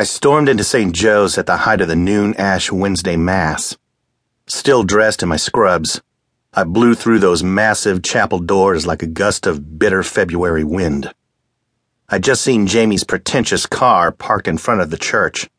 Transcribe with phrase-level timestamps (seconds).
[0.00, 0.94] I stormed into St.
[0.94, 3.76] Joe's at the height of the noon Ash Wednesday Mass.
[4.46, 6.00] Still dressed in my scrubs,
[6.54, 11.12] I blew through those massive chapel doors like a gust of bitter February wind.
[12.08, 15.50] I'd just seen Jamie's pretentious car parked in front of the church,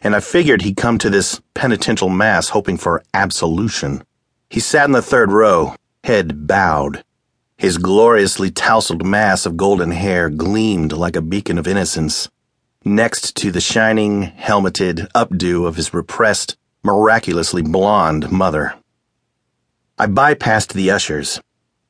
[0.00, 4.02] and I figured he'd come to this penitential Mass hoping for absolution.
[4.50, 7.04] He sat in the third row, head bowed.
[7.56, 12.28] His gloriously tousled mass of golden hair gleamed like a beacon of innocence
[12.86, 18.74] next to the shining, helmeted updo of his repressed, miraculously blonde mother.
[19.98, 21.40] I bypassed the ushers,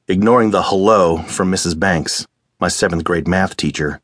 [0.09, 1.79] ignoring the hello from Mrs.
[1.79, 2.27] Banks,
[2.59, 4.01] my seventh grade math teacher,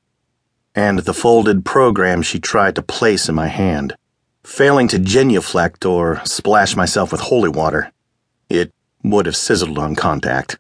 [0.74, 3.96] and the folded program she tried to place in my hand,
[4.44, 7.90] failing to genuflect or splash myself with holy water.
[8.50, 8.70] It
[9.02, 10.58] would have sizzled on contact.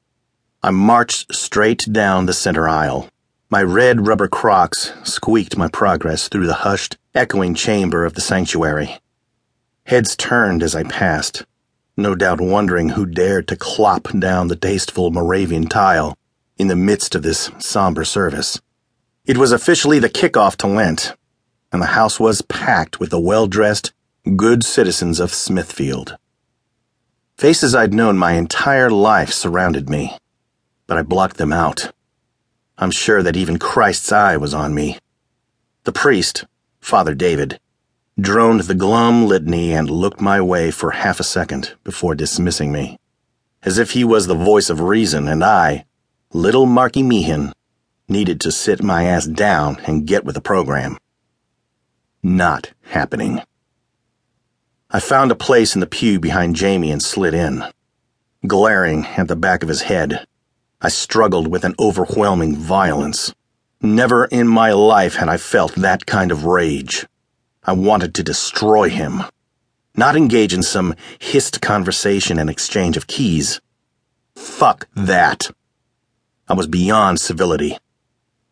[0.62, 3.10] I marched straight down the center aisle.
[3.52, 8.98] My red rubber crocs squeaked my progress through the hushed, echoing chamber of the sanctuary.
[9.84, 11.44] Heads turned as I passed,
[11.94, 16.16] no doubt wondering who dared to clop down the tasteful Moravian tile
[16.56, 18.58] in the midst of this somber service.
[19.26, 21.14] It was officially the kickoff to Lent,
[21.70, 23.92] and the house was packed with the well dressed,
[24.34, 26.16] good citizens of Smithfield.
[27.36, 30.16] Faces I'd known my entire life surrounded me,
[30.86, 31.92] but I blocked them out.
[32.78, 34.98] I'm sure that even Christ's eye was on me.
[35.84, 36.44] The priest,
[36.80, 37.60] Father David,
[38.20, 42.98] droned the glum litany and looked my way for half a second before dismissing me,
[43.62, 45.84] as if he was the voice of reason and I,
[46.32, 47.52] little Marky Meehan,
[48.08, 50.98] needed to sit my ass down and get with the program.
[52.22, 53.42] Not happening.
[54.90, 57.64] I found a place in the pew behind Jamie and slid in,
[58.46, 60.26] glaring at the back of his head
[60.84, 63.32] I struggled with an overwhelming violence.
[63.80, 67.06] Never in my life had I felt that kind of rage.
[67.62, 69.22] I wanted to destroy him,
[69.96, 73.60] not engage in some hissed conversation and exchange of keys.
[74.34, 75.52] Fuck that.
[76.48, 77.78] I was beyond civility.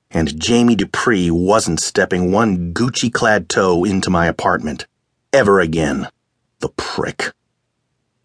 [0.09, 4.87] And Jamie Dupree wasn't stepping one Gucci clad toe into my apartment.
[5.33, 6.07] Ever again.
[6.61, 7.33] The prick.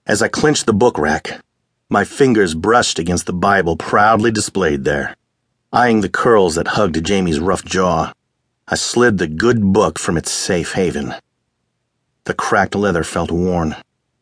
[0.06, 1.42] As I clenched the book rack,
[1.90, 5.16] my fingers brushed against the Bible proudly displayed there.
[5.72, 8.12] Eyeing the curls that hugged Jamie's rough jaw,
[8.68, 11.13] I slid the good book from its safe haven.
[12.23, 13.75] The cracked leather felt worn,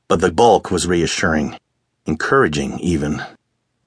[0.10, 1.58] but the bulk was reassuring,
[2.06, 3.24] encouraging even.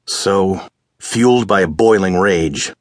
[0.06, 0.66] So,
[0.98, 2.72] fueled by a boiling rage,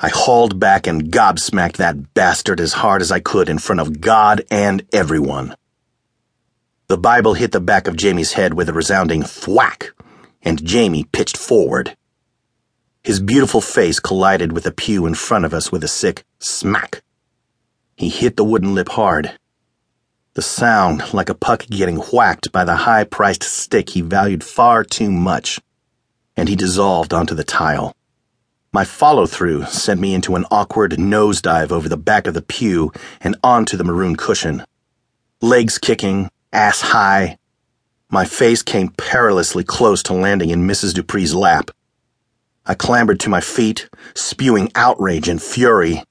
[0.00, 4.00] I hauled back and gobsmacked that bastard as hard as I could in front of
[4.00, 5.54] God and everyone.
[6.88, 9.92] The Bible hit the back of Jamie's head with a resounding thwack
[10.40, 11.94] and Jamie pitched forward.
[13.02, 17.02] His beautiful face collided with the pew in front of us with a sick smack.
[17.94, 19.38] He hit the wooden lip hard.
[20.32, 24.82] The sound like a puck getting whacked by the high priced stick he valued far
[24.82, 25.60] too much,
[26.38, 27.94] and he dissolved onto the tile.
[28.72, 32.92] My follow through sent me into an awkward nosedive over the back of the pew
[33.20, 34.64] and onto the maroon cushion.
[35.42, 37.38] Legs kicking, ass high,
[38.10, 40.94] my face came perilously close to landing in Mrs.
[40.94, 41.70] Dupree's lap.
[42.64, 46.02] I clambered to my feet, spewing outrage and fury,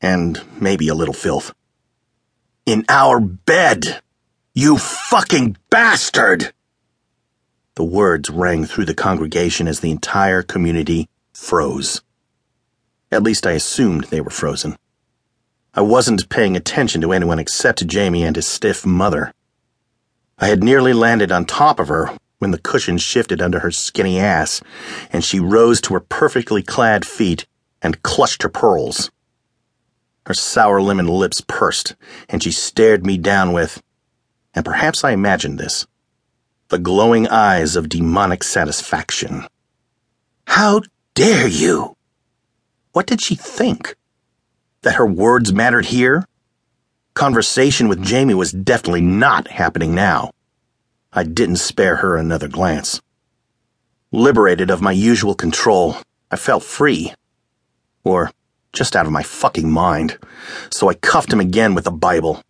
[0.00, 1.52] and maybe a little filth.
[2.66, 4.00] In our bed!
[4.54, 6.52] You fucking bastard!
[7.74, 12.02] The words rang through the congregation as the entire community froze.
[13.10, 14.76] At least I assumed they were frozen.
[15.74, 19.32] I wasn't paying attention to anyone except Jamie and his stiff mother.
[20.38, 24.18] I had nearly landed on top of her when the cushion shifted under her skinny
[24.18, 24.60] ass,
[25.10, 27.46] and she rose to her perfectly clad feet
[27.80, 29.10] and clutched her pearls.
[30.26, 31.94] Her sour lemon lips pursed,
[32.28, 33.82] and she stared me down with,
[34.54, 35.86] and perhaps I imagined this,
[36.68, 39.46] the glowing eyes of demonic satisfaction.
[40.46, 40.82] How
[41.14, 41.96] dare you?
[42.92, 43.96] What did she think?
[44.82, 46.26] That her words mattered here?
[47.14, 50.32] Conversation with Jamie was definitely not happening now.
[51.12, 53.00] I didn't spare her another glance.
[54.10, 55.96] Liberated of my usual control,
[56.32, 57.14] I felt free.
[58.02, 58.32] Or
[58.72, 60.18] just out of my fucking mind.
[60.72, 62.42] So I cuffed him again with the Bible.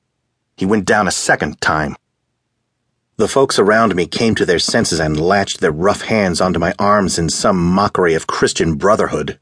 [0.56, 1.94] He went down a second time.
[3.18, 6.74] The folks around me came to their senses and latched their rough hands onto my
[6.78, 9.38] arms in some mockery of Christian brotherhood.